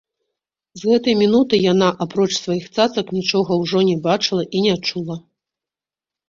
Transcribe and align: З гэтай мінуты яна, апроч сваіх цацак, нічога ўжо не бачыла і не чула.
З 0.79 0.87
гэтай 0.91 1.13
мінуты 1.19 1.59
яна, 1.71 1.89
апроч 2.05 2.27
сваіх 2.37 2.65
цацак, 2.77 3.13
нічога 3.19 3.51
ўжо 3.61 3.79
не 3.91 3.95
бачыла 4.09 4.43
і 4.55 4.65
не 4.65 4.75
чула. 4.89 5.15